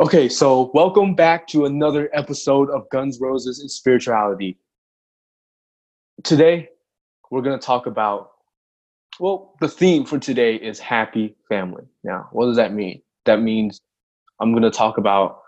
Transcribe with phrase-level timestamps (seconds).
[0.00, 4.56] Okay, so welcome back to another episode of Guns, Roses, and Spirituality.
[6.24, 6.70] Today,
[7.30, 8.30] we're going to talk about,
[9.18, 11.84] well, the theme for today is happy family.
[12.02, 13.02] Now, what does that mean?
[13.26, 13.82] That means
[14.40, 15.42] I'm going to talk about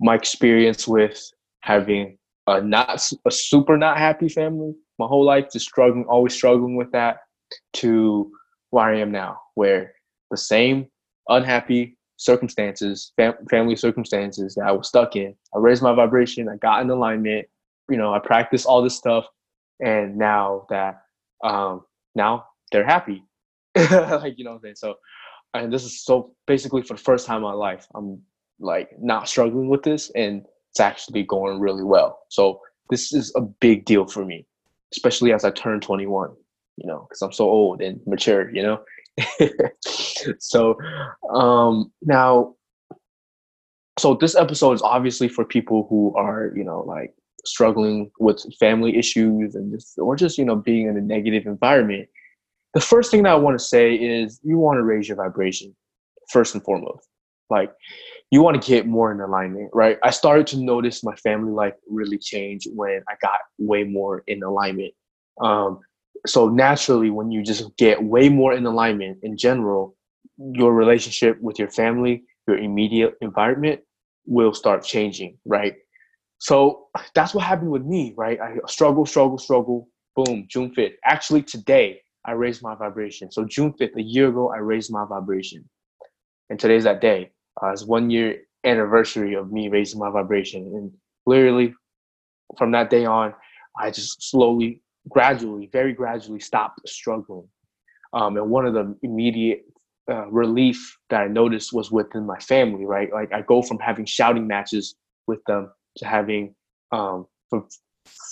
[0.00, 1.18] my experience with
[1.60, 6.76] having a not a super not happy family my whole life, just struggling, always struggling
[6.76, 7.20] with that,
[7.72, 8.30] to
[8.68, 9.94] where I am now, where
[10.30, 10.88] the same
[11.30, 15.34] unhappy circumstances, fam- family circumstances that I was stuck in.
[15.54, 17.46] I raised my vibration, I got in alignment,
[17.90, 19.26] you know, I practiced all this stuff,
[19.80, 21.02] and now that
[21.42, 21.82] um
[22.14, 23.24] now they're happy.
[23.76, 24.76] like, you know what I'm saying?
[24.76, 24.94] So
[25.54, 28.20] and this is so basically for the first time in my life, I'm
[28.60, 32.20] like not struggling with this and it's actually going really well.
[32.28, 32.60] So
[32.90, 34.46] this is a big deal for me,
[34.92, 36.30] especially as I turn 21,
[36.76, 38.82] you know, because I'm so old and mature, you know.
[40.38, 40.76] so
[41.32, 42.54] um, now,
[43.98, 48.96] so this episode is obviously for people who are, you know, like struggling with family
[48.96, 52.08] issues and just or just you know being in a negative environment.
[52.72, 55.74] The first thing that I want to say is you want to raise your vibration
[56.30, 57.06] first and foremost.
[57.50, 57.72] Like
[58.30, 59.98] you want to get more in alignment, right?
[60.02, 64.42] I started to notice my family life really change when I got way more in
[64.42, 64.92] alignment.
[65.40, 65.80] Um,
[66.26, 69.96] so naturally when you just get way more in alignment in general
[70.38, 73.80] your relationship with your family your immediate environment
[74.26, 75.74] will start changing right?
[76.38, 78.40] So that's what happened with me right?
[78.40, 79.88] I struggle struggle struggle.
[80.16, 83.30] Boom june 5th actually today i raised my vibration.
[83.32, 85.68] So june 5th a year ago i raised my vibration.
[86.50, 87.32] And today's that day.
[87.62, 90.62] Uh, it's one year anniversary of me raising my vibration.
[90.62, 90.92] And
[91.26, 91.74] literally
[92.58, 93.34] from that day on
[93.78, 97.48] i just slowly gradually, very gradually stopped struggling.
[98.12, 99.64] Um, and one of the immediate
[100.10, 103.12] uh, relief that I noticed was within my family, right?
[103.12, 104.94] Like I go from having shouting matches
[105.26, 106.54] with them to having,
[106.92, 107.66] um, from,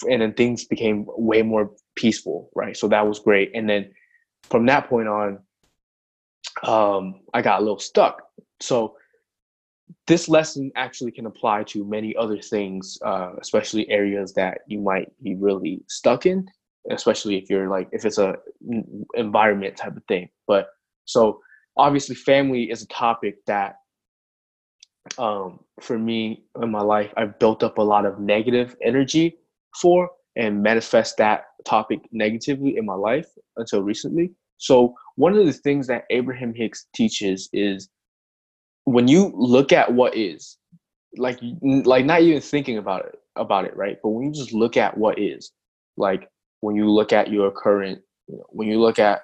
[0.08, 2.76] and then things became way more peaceful, right?
[2.76, 3.50] So that was great.
[3.54, 3.90] And then
[4.44, 5.38] from that point on,
[6.62, 8.22] um, I got a little stuck.
[8.60, 8.96] So
[10.06, 15.10] this lesson actually can apply to many other things, uh, especially areas that you might
[15.22, 16.46] be really stuck in
[16.90, 18.36] especially if you're like if it's a
[19.14, 20.28] environment type of thing.
[20.46, 20.68] But
[21.04, 21.40] so
[21.76, 23.76] obviously family is a topic that
[25.18, 29.36] um for me in my life i've built up a lot of negative energy
[29.80, 33.26] for and manifest that topic negatively in my life
[33.56, 34.32] until recently.
[34.58, 37.88] So one of the things that abraham hicks teaches is
[38.84, 40.56] when you look at what is
[41.16, 43.98] like like not even thinking about it about it right?
[44.02, 45.52] But when you just look at what is
[45.96, 46.28] like
[46.62, 49.22] when you look at your current, you know, when you look at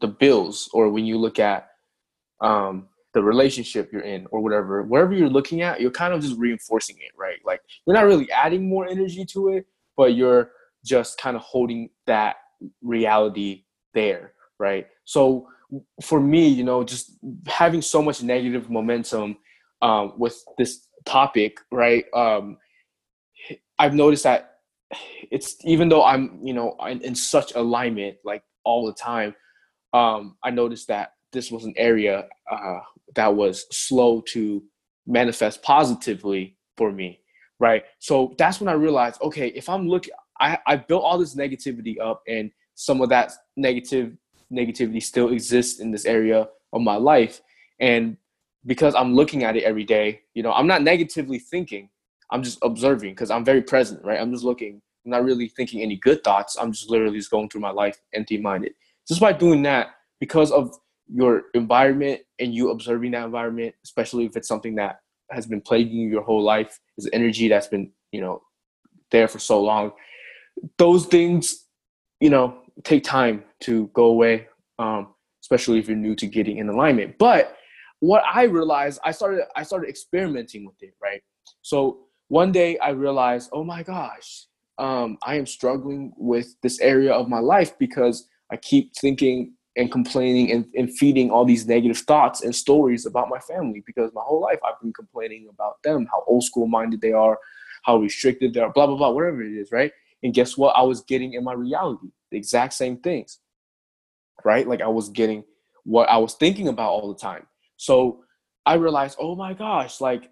[0.00, 1.68] the bills or when you look at
[2.40, 6.38] um, the relationship you're in or whatever, wherever you're looking at, you're kind of just
[6.38, 7.38] reinforcing it, right?
[7.44, 9.66] Like you're not really adding more energy to it,
[9.96, 10.52] but you're
[10.84, 12.36] just kind of holding that
[12.82, 14.86] reality there, right?
[15.04, 15.48] So
[16.02, 19.38] for me, you know, just having so much negative momentum
[19.82, 22.04] um, with this topic, right?
[22.14, 22.58] Um,
[23.76, 24.53] I've noticed that
[25.30, 29.34] it's even though I'm you know in, such alignment like all the time,
[29.92, 32.80] um, I noticed that this was an area uh,
[33.14, 34.62] that was slow to
[35.06, 37.20] manifest positively for me,
[37.60, 37.84] right?
[37.98, 42.00] So that's when I realized, okay, if I'm looking, I, I built all this negativity
[42.00, 44.16] up, and some of that negative
[44.52, 47.40] negativity still exists in this area of my life,
[47.80, 48.16] and
[48.66, 51.90] because I'm looking at it every day, you know, I'm not negatively thinking.
[52.30, 54.20] I'm just observing because I'm very present, right?
[54.20, 56.56] I'm just looking, I'm not really thinking any good thoughts.
[56.58, 58.72] I'm just literally just going through my life empty minded.
[59.06, 59.88] Just by doing that,
[60.20, 60.74] because of
[61.12, 65.96] your environment and you observing that environment, especially if it's something that has been plaguing
[65.98, 68.42] you your whole life, is energy that's been, you know,
[69.10, 69.92] there for so long.
[70.78, 71.66] Those things,
[72.20, 74.48] you know, take time to go away,
[74.78, 77.18] um, especially if you're new to getting in alignment.
[77.18, 77.56] But
[78.00, 81.22] what I realized, I started I started experimenting with it, right?
[81.62, 84.46] So one day I realized, oh my gosh,
[84.78, 89.88] um, I am struggling with this area of my life because I keep thinking and
[89.88, 94.20] complaining and, and feeding all these negative thoughts and stories about my family because my
[94.24, 97.38] whole life I've been complaining about them, how old school minded they are,
[97.84, 99.92] how restricted they are, blah, blah, blah, whatever it is, right?
[100.24, 100.76] And guess what?
[100.76, 103.38] I was getting in my reality the exact same things,
[104.44, 104.66] right?
[104.66, 105.44] Like I was getting
[105.84, 107.46] what I was thinking about all the time.
[107.76, 108.24] So
[108.66, 110.30] I realized, oh my gosh, like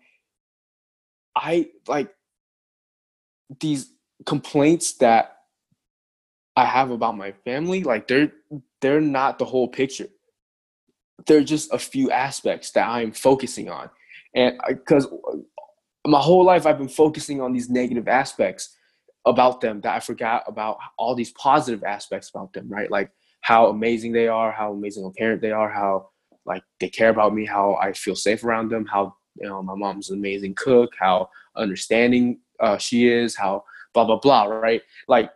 [1.37, 2.11] I like
[3.61, 3.93] these
[4.27, 5.37] complaints that
[6.57, 8.33] I have about my family, like they're
[8.81, 10.09] they're not the whole picture.
[11.27, 13.91] They're just a few aspects that I'm focusing on.
[14.35, 15.07] and because
[16.07, 18.77] my whole life I've been focusing on these negative aspects
[19.25, 22.91] about them that I forgot about all these positive aspects about them, right?
[22.91, 26.09] Like how amazing they are, how amazing a parent they are, how
[26.45, 29.75] like they care about me, how I feel safe around them, how you know my
[29.75, 33.65] mom's an amazing cook, how understanding uh, she is, how
[33.95, 34.83] blah blah blah, right?
[35.09, 35.31] Like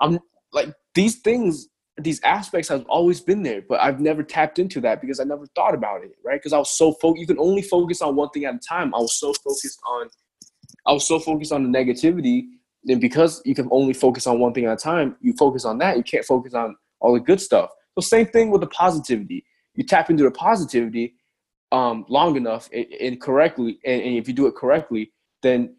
[0.00, 0.20] I'm
[0.52, 5.00] like these things, these aspects have always been there, but I've never tapped into that
[5.00, 6.40] because I never thought about it, right?
[6.40, 7.20] Because I was so focused.
[7.20, 8.94] You can only focus on one thing at a time.
[8.94, 10.08] I was so focused on,
[10.86, 12.44] I was so focused on the negativity,
[12.88, 15.78] and because you can only focus on one thing at a time, you focus on
[15.78, 15.96] that.
[15.96, 17.70] You can't focus on all the good stuff.
[17.94, 19.44] So same thing with the positivity.
[19.74, 21.15] You tap into the positivity
[21.72, 25.74] um, long enough and, and correctly, and, and, if you do it correctly, then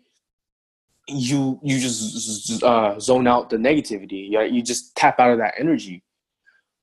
[1.07, 4.30] you you just uh, zone out the negativity.
[4.30, 6.04] You just tap out of that energy,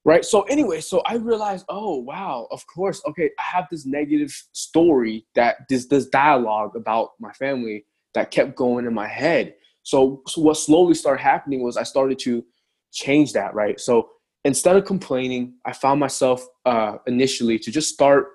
[0.04, 0.24] right?
[0.24, 5.26] So anyway, so I realized, oh wow, of course, okay, I have this negative story
[5.34, 7.84] that this this dialogue about my family
[8.14, 9.54] that kept going in my head.
[9.82, 12.44] So, so what slowly started happening was I started to
[12.92, 13.78] change that, right?
[13.78, 14.08] So
[14.44, 18.28] instead of complaining, I found myself uh, initially to just start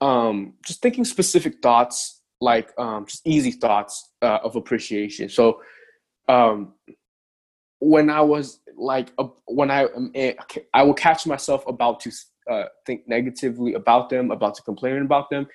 [0.00, 5.28] um, just thinking specific thoughts, like um, just easy thoughts uh, of appreciation.
[5.28, 5.60] So
[6.28, 6.74] um,
[7.78, 9.86] when I was like, uh, when I
[10.72, 12.12] I will catch myself about to
[12.50, 15.46] uh, think negatively about them, about to complain about them,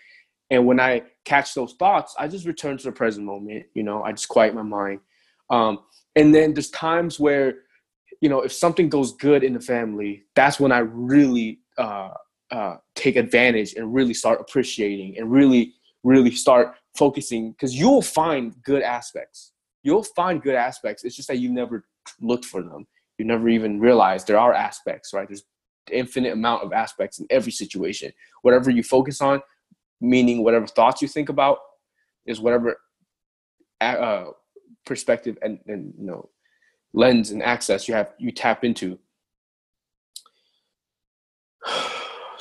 [0.50, 3.65] and when I catch those thoughts, I just return to the present moment.
[3.74, 5.00] You know, I just quiet my mind.
[5.50, 5.80] Um,
[6.15, 7.56] and then there's times where
[8.21, 12.09] you know, if something goes good in the family, that's when I really uh,
[12.51, 15.74] uh, take advantage and really start appreciating and really,
[16.04, 19.54] really start focusing because you'll find good aspects.
[19.84, 21.04] You'll find good aspects.
[21.04, 21.86] It's just that you never
[22.19, 22.88] looked for them.
[23.18, 25.28] You never even realized there are aspects, right?
[25.28, 25.44] There's
[25.92, 28.12] infinite amount of aspects in every situation.
[28.42, 29.42] Whatever you focus on,
[30.01, 31.60] meaning whatever thoughts you think about,
[32.25, 32.78] is whatever
[33.81, 34.25] uh,
[34.86, 36.30] perspective and, and you know
[36.94, 38.98] lens and access you have you tap into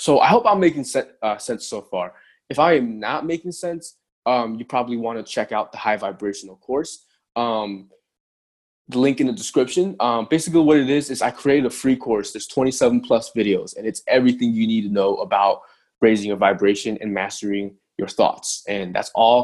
[0.08, 2.14] so i hope i'm making se- uh, sense so far.
[2.48, 5.98] If i am not making sense um, you probably want to check out the high
[5.98, 7.04] vibrational course
[7.36, 7.90] um,
[8.88, 9.96] the link in the description.
[10.00, 12.32] Um, basically what it is is i created a free course.
[12.32, 15.60] There's 27 plus videos and it's everything you need to know about
[16.00, 18.64] raising your vibration and mastering your thoughts.
[18.66, 19.40] And that's all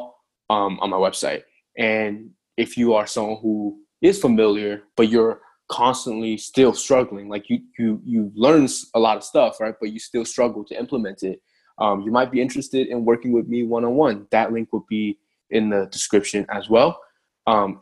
[0.49, 1.43] um, on my website.
[1.77, 5.43] And if you are someone who is familiar, but you're
[5.75, 7.29] constantly still struggling.
[7.29, 9.75] Like you you you learn a lot of stuff, right?
[9.81, 11.43] But you still struggle to implement it.
[11.79, 14.29] Um, you might be interested in working with me one on one.
[14.31, 15.19] That link will be
[15.51, 17.01] in the description as well.
[17.49, 17.81] Um,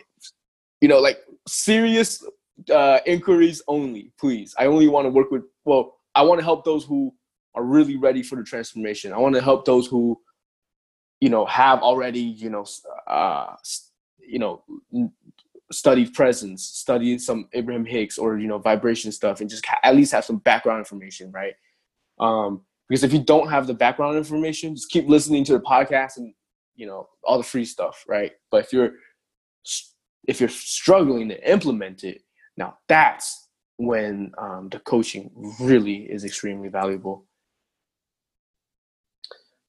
[0.80, 2.24] you know, like serious
[2.72, 4.54] uh, inquiries only, please.
[4.58, 5.42] I only want to work with.
[5.66, 7.12] Well, I want to help those who
[7.54, 9.12] are really ready for the transformation.
[9.12, 10.18] I want to help those who,
[11.20, 12.64] you know, have already, you know,
[13.06, 13.54] uh,
[14.18, 14.62] you know,
[15.72, 20.12] studied presence, study some Abraham Hicks or you know vibration stuff, and just at least
[20.12, 21.54] have some background information, right?
[22.20, 26.18] Um, because if you don't have the background information, just keep listening to the podcast
[26.18, 26.34] and
[26.76, 28.32] you know all the free stuff, right?
[28.50, 28.92] But if you're
[30.28, 32.22] if you're struggling to implement it,
[32.56, 35.30] now that's when um, the coaching
[35.60, 37.24] really is extremely valuable.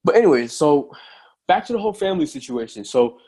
[0.03, 0.91] But anyway, so
[1.47, 2.83] back to the whole family situation.
[2.83, 3.19] So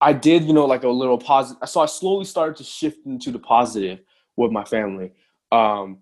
[0.00, 1.68] I did, you know, like a little positive.
[1.68, 4.00] So I slowly started to shift into the positive
[4.36, 5.12] with my family.
[5.50, 5.98] Um,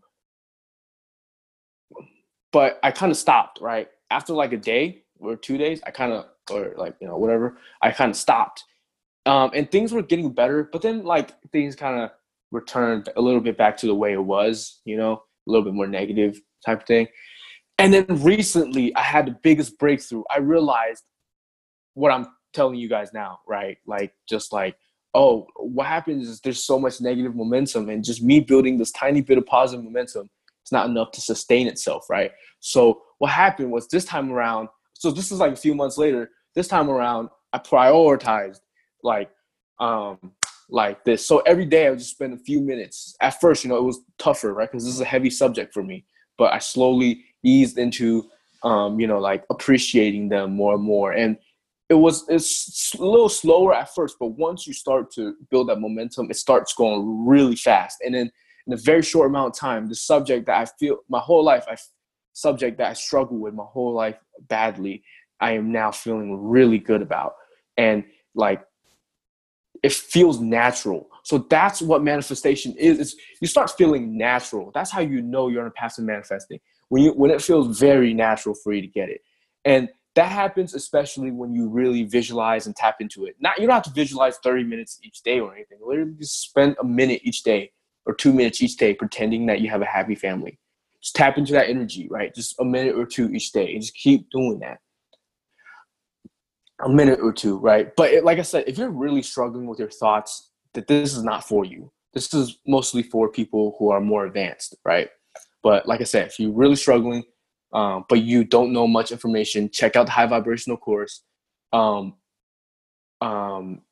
[2.52, 3.88] but I kind of stopped, right?
[4.10, 7.58] After like a day or two days, I kind of, or like, you know, whatever,
[7.82, 8.64] I kind of stopped.
[9.24, 12.10] Um, and things were getting better, but then like things kind of
[12.52, 15.74] returned a little bit back to the way it was, you know, a little bit
[15.74, 17.08] more negative type of thing.
[17.78, 20.22] And then recently, I had the biggest breakthrough.
[20.30, 21.02] I realized
[21.94, 22.26] what I'm
[22.56, 23.78] telling you guys now, right?
[23.86, 24.76] Like just like,
[25.14, 29.20] oh, what happens is there's so much negative momentum and just me building this tiny
[29.20, 30.28] bit of positive momentum,
[30.62, 32.32] it's not enough to sustain itself, right?
[32.60, 36.30] So what happened was this time around, so this is like a few months later,
[36.54, 38.60] this time around, I prioritized
[39.02, 39.30] like
[39.78, 40.32] um
[40.68, 41.24] like this.
[41.24, 43.14] So every day I would just spend a few minutes.
[43.20, 44.68] At first, you know, it was tougher, right?
[44.68, 46.04] Because this is a heavy subject for me.
[46.38, 48.28] But I slowly eased into
[48.62, 51.12] um, you know, like appreciating them more and more.
[51.12, 51.36] And
[51.88, 55.80] it was it's a little slower at first, but once you start to build that
[55.80, 57.98] momentum, it starts going really fast.
[58.04, 58.30] And then
[58.66, 61.64] in a very short amount of time, the subject that I feel my whole life,
[61.68, 61.76] I
[62.32, 64.16] subject that I struggle with my whole life
[64.48, 65.02] badly,
[65.40, 67.34] I am now feeling really good about.
[67.76, 68.62] And like
[69.82, 71.08] it feels natural.
[71.22, 72.98] So that's what manifestation is.
[72.98, 74.70] It's, you start feeling natural.
[74.74, 76.60] That's how you know you're on a path manifesting.
[76.88, 79.20] When you when it feels very natural for you to get it.
[79.64, 83.36] And that happens especially when you really visualize and tap into it.
[83.38, 85.78] Not you don't have to visualize 30 minutes each day or anything.
[85.80, 87.70] Literally just spend a minute each day
[88.06, 90.58] or two minutes each day pretending that you have a happy family.
[91.02, 92.34] Just tap into that energy, right?
[92.34, 94.78] Just a minute or two each day and just keep doing that.
[96.84, 97.94] A minute or two, right?
[97.94, 101.22] But it, like I said, if you're really struggling with your thoughts, that this is
[101.22, 101.92] not for you.
[102.14, 105.10] This is mostly for people who are more advanced, right?
[105.62, 107.24] But like I said, if you're really struggling,
[107.72, 111.22] um, but you don't know much information, check out the high vibrational course.
[111.72, 112.14] Um,
[113.20, 113.82] um,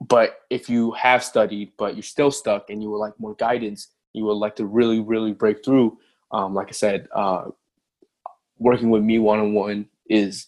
[0.00, 3.88] but if you have studied, but you're still stuck and you would like more guidance,
[4.12, 5.98] you would like to really, really break through,
[6.30, 7.46] um, like I said, uh,
[8.58, 10.46] working with me one on one is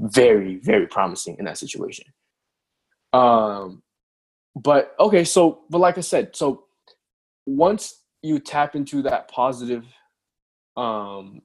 [0.00, 2.06] very, very promising in that situation.
[3.12, 3.82] Um,
[4.54, 6.64] but okay, so, but like I said, so
[7.46, 9.84] once you tap into that positive
[10.76, 11.42] um,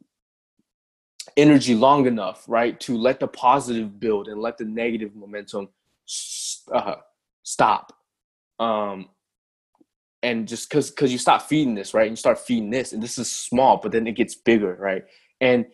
[1.38, 5.70] energy long enough, right, to let the positive build and let the negative momentum
[6.72, 6.96] uh,
[7.44, 7.94] stop.
[8.60, 9.10] Um,
[10.22, 13.04] and just because because you stop feeding this, right, and you start feeding this, and
[13.04, 15.04] this is small, but then it gets bigger, right,
[15.42, 15.66] and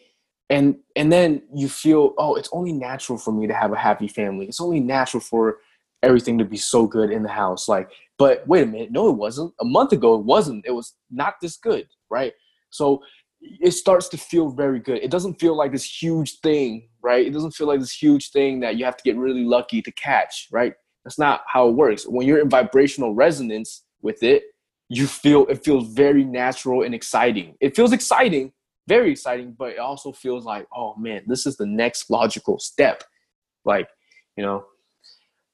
[0.50, 4.08] and and then you feel, oh, it's only natural for me to have a happy
[4.08, 4.48] family.
[4.48, 5.60] It's only natural for
[6.01, 7.91] everything to be so good in the house, like.
[8.18, 9.53] But wait a minute, no, it wasn't.
[9.62, 10.65] A month ago, it wasn't.
[10.65, 12.34] It was not this good, right?
[12.70, 13.01] So
[13.41, 14.98] it starts to feel very good.
[14.98, 17.25] It doesn't feel like this huge thing, right?
[17.25, 19.91] It doesn't feel like this huge thing that you have to get really lucky to
[19.91, 20.74] catch, right?
[21.03, 22.05] That's not how it works.
[22.08, 24.43] When you're in vibrational resonance with it,
[24.89, 27.55] you feel it feels very natural and exciting.
[27.62, 28.51] It feels exciting,
[28.88, 33.03] very exciting, but it also feels like, oh man, this is the next logical step.
[33.63, 33.88] Like,
[34.36, 34.65] you know.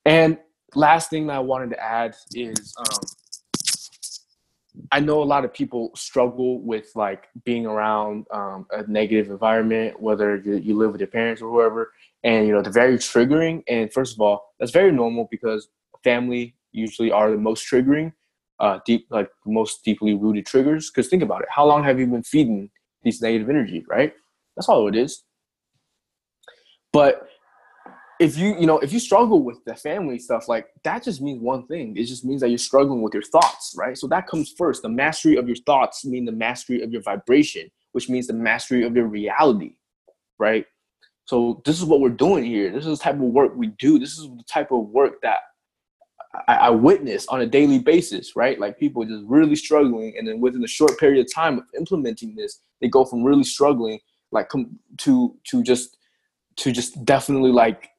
[0.06, 0.38] And
[0.74, 3.00] last thing that I wanted to add is um,
[4.92, 10.00] I know a lot of people struggle with like being around um, a negative environment,
[10.00, 11.92] whether you, live with your parents or whoever,
[12.24, 13.64] and you know they're very triggering.
[13.68, 15.70] And first of all, that's very normal because
[16.04, 18.14] family usually are the most triggering,
[18.60, 20.92] uh, deep like most deeply rooted triggers.
[20.92, 22.70] Because think about it, how long have you been feeding
[23.04, 24.14] these negative energy, right?
[24.56, 25.24] That's all it is.
[26.92, 27.28] But
[28.20, 31.42] if you you know if you struggle with the family stuff like that just means
[31.42, 31.96] one thing.
[31.98, 33.98] It just means that you're struggling with your thoughts right?
[33.98, 34.82] So that comes first.
[34.82, 38.84] The mastery of your thoughts mean the mastery of your vibration which means the mastery
[38.84, 39.76] of your reality
[40.40, 40.66] right?
[41.26, 42.72] So this is what we're doing here.
[42.72, 43.98] This is the type of work we do.
[43.98, 45.40] This is the type of work that
[46.48, 48.60] I, I witness on a daily basis right?
[48.60, 52.36] Like people just really struggling and then within a short period of time of implementing
[52.36, 54.00] this they go from really struggling
[54.32, 54.50] like
[54.98, 55.98] to to just
[56.58, 57.90] to just definitely like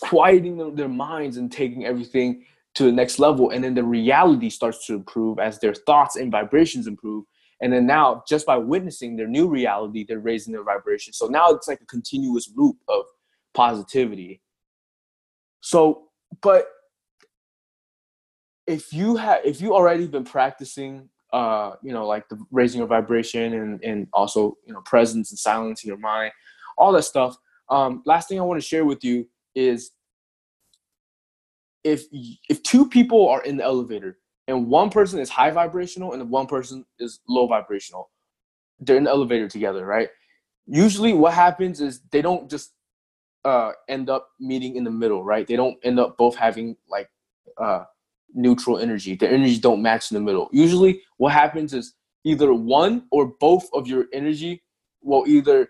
[0.00, 2.44] quieting their minds and taking everything
[2.74, 3.50] to the next level.
[3.50, 7.24] And then the reality starts to improve as their thoughts and vibrations improve.
[7.60, 11.12] And then now just by witnessing their new reality they're raising their vibration.
[11.12, 13.04] So now it's like a continuous loop of
[13.54, 14.40] positivity.
[15.60, 16.08] So
[16.42, 16.66] but
[18.66, 22.86] if you have if you already been practicing uh you know like the raising your
[22.86, 26.32] vibration and and also you know presence and silence in your mind
[26.78, 27.36] all that stuff
[27.68, 29.92] um last thing i want to share with you is
[31.84, 32.04] if
[32.48, 36.46] if two people are in the elevator and one person is high vibrational and one
[36.46, 38.10] person is low vibrational
[38.80, 40.08] they're in the elevator together right?
[40.66, 42.72] Usually what happens is they don't just
[43.44, 45.46] uh, end up meeting in the middle right?
[45.46, 47.08] They don't end up both having like
[47.58, 47.84] uh,
[48.34, 49.16] neutral energy.
[49.16, 50.48] The energies don't match in the middle.
[50.52, 54.62] Usually what happens is either one or both of your energy
[55.02, 55.68] will either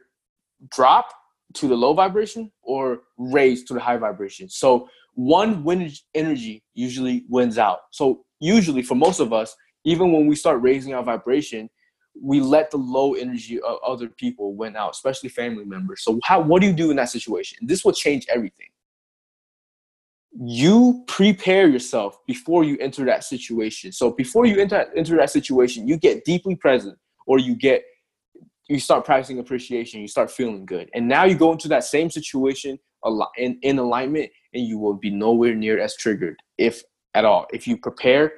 [0.71, 1.13] drop
[1.55, 4.49] to the low vibration or raise to the high vibration.
[4.49, 7.81] So one win energy usually wins out.
[7.91, 11.69] So usually for most of us, even when we start raising our vibration,
[12.21, 16.03] we let the low energy of other people win out, especially family members.
[16.03, 17.59] So how what do you do in that situation?
[17.63, 18.67] This will change everything.
[20.39, 23.91] You prepare yourself before you enter that situation.
[23.93, 27.83] So before you enter enter that situation, you get deeply present or you get
[28.71, 30.89] you start practicing appreciation, you start feeling good.
[30.95, 32.79] And now you go into that same situation
[33.37, 36.83] in, in alignment and you will be nowhere near as triggered, if
[37.15, 37.47] at all.
[37.53, 38.33] If you prepare,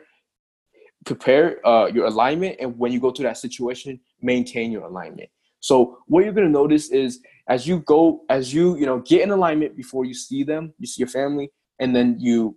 [1.04, 5.28] prepare uh, your alignment and when you go to that situation, maintain your alignment.
[5.60, 9.30] So what you're gonna notice is as you go, as you, you know, get in
[9.30, 12.56] alignment before you see them, you see your family, and then you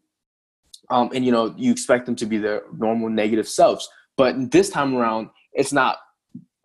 [0.89, 3.89] um, and you know, you expect them to be their normal negative selves.
[4.17, 5.97] But this time around, it's not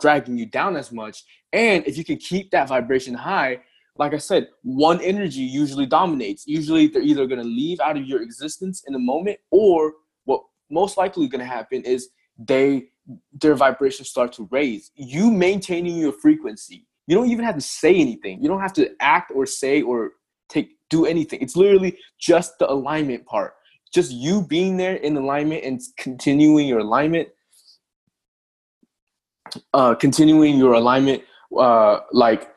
[0.00, 1.24] dragging you down as much.
[1.52, 3.60] And if you can keep that vibration high,
[3.96, 6.46] like I said, one energy usually dominates.
[6.46, 9.92] Usually they're either going to leave out of your existence in a moment or
[10.24, 10.40] what
[10.70, 12.84] most likely going to happen is they
[13.40, 14.90] their vibrations start to raise.
[14.94, 18.40] You maintaining your frequency, You don't even have to say anything.
[18.40, 20.12] You don't have to act or say or
[20.48, 21.40] take do anything.
[21.40, 23.54] It's literally just the alignment part.
[23.92, 27.28] Just you being there in alignment and continuing your alignment.
[29.74, 31.22] Uh, continuing your alignment,
[31.58, 32.50] uh, like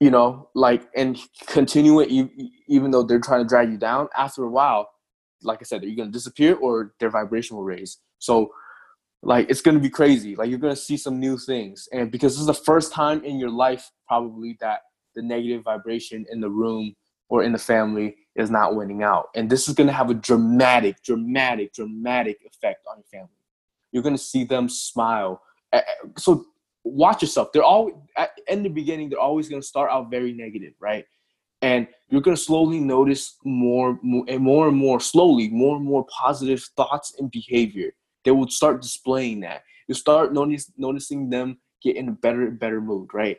[0.00, 4.08] you know, like and continuing even though they're trying to drag you down.
[4.16, 4.90] After a while,
[5.42, 7.98] like I said, you're gonna disappear or their vibration will raise.
[8.18, 8.52] So
[9.22, 10.36] like it's gonna be crazy.
[10.36, 13.38] Like you're gonna see some new things, and because this is the first time in
[13.38, 14.80] your life probably that
[15.14, 16.94] the negative vibration in the room
[17.28, 21.02] or in the family is not winning out, and this is gonna have a dramatic,
[21.02, 23.34] dramatic, dramatic effect on your family.
[23.92, 25.42] You're gonna see them smile.
[26.18, 26.46] So
[26.84, 27.52] watch yourself.
[27.52, 28.06] They're all
[28.48, 29.10] in the beginning.
[29.10, 31.04] They're always gonna start out very negative, right?
[31.62, 36.04] and you're going to slowly notice more, and more and more slowly more and more
[36.06, 37.92] positive thoughts and behavior
[38.24, 42.80] they will start displaying that you start notice, noticing them get in a better better
[42.80, 43.38] mood right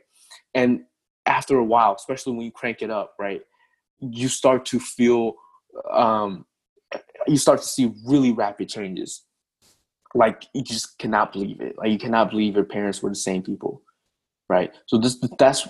[0.56, 0.82] and
[1.26, 3.42] after a while especially when you crank it up right
[4.00, 5.34] you start to feel
[5.92, 6.46] um,
[7.28, 9.24] you start to see really rapid changes
[10.16, 13.42] like you just cannot believe it like you cannot believe your parents were the same
[13.42, 13.82] people
[14.50, 15.68] right so this that's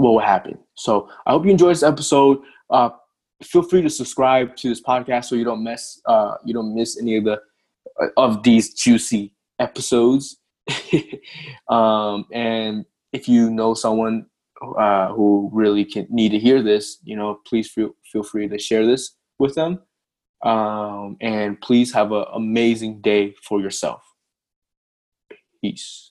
[0.00, 0.58] what will happen.
[0.74, 2.38] So I hope you enjoyed this episode.
[2.70, 2.90] Uh,
[3.42, 6.98] feel free to subscribe to this podcast so you don't miss uh, you don't miss
[6.98, 7.40] any of the
[8.00, 10.38] uh, of these juicy episodes.
[11.68, 14.26] um, and if you know someone
[14.78, 18.58] uh, who really can need to hear this, you know, please feel feel free to
[18.58, 19.80] share this with them.
[20.42, 24.02] Um, and please have an amazing day for yourself.
[25.60, 26.09] Peace.